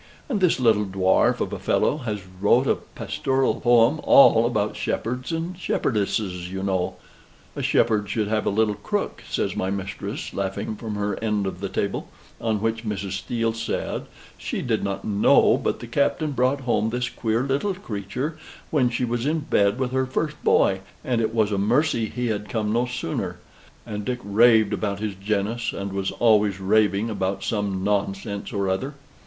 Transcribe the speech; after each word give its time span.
And 0.27 0.41
this 0.41 0.59
little 0.59 0.83
dwarf 0.87 1.39
of 1.41 1.53
a 1.53 1.59
fellow 1.59 1.97
has 1.97 2.21
wrote 2.41 2.65
a 2.65 2.73
pastoral 2.77 3.61
poem 3.61 3.99
all 4.01 4.47
about 4.47 4.75
shepherds 4.75 5.31
and 5.31 5.55
shepherdesses, 5.55 6.51
you 6.51 6.63
know." 6.63 6.95
"A 7.55 7.61
shepherd 7.61 8.09
should 8.09 8.27
have 8.27 8.47
a 8.47 8.49
little 8.49 8.73
crook," 8.73 9.21
says 9.29 9.55
my 9.55 9.69
mistress, 9.69 10.33
laughing 10.33 10.75
from 10.75 10.95
her 10.95 11.23
end 11.23 11.45
of 11.45 11.59
the 11.59 11.69
table: 11.69 12.09
on 12.41 12.59
which 12.63 12.83
Mrs. 12.83 13.11
Steele 13.11 13.53
said, 13.53 14.07
"She 14.39 14.63
did 14.63 14.83
not 14.83 15.05
know, 15.05 15.55
but 15.55 15.79
the 15.81 15.85
Captain 15.85 16.31
brought 16.31 16.61
home 16.61 16.89
this 16.89 17.07
queer 17.07 17.43
little 17.43 17.75
creature 17.75 18.39
when 18.71 18.89
she 18.89 19.05
was 19.05 19.27
in 19.27 19.41
bed 19.41 19.77
with 19.77 19.91
her 19.91 20.07
first 20.07 20.43
boy, 20.43 20.79
and 21.05 21.21
it 21.21 21.31
was 21.31 21.51
a 21.51 21.59
mercy 21.59 22.07
he 22.09 22.25
had 22.29 22.49
come 22.49 22.73
no 22.73 22.87
sooner; 22.87 23.37
and 23.85 24.03
Dick 24.03 24.17
raved 24.23 24.73
about 24.73 24.97
his 24.99 25.13
genus, 25.13 25.71
and 25.71 25.93
was 25.93 26.09
always 26.13 26.59
raving 26.59 27.11
about 27.11 27.43
some 27.43 27.83
nonsense 27.83 28.51
or 28.51 28.67
other." 28.67 28.95